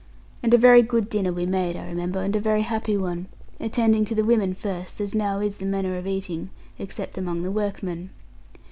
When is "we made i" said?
1.31-1.85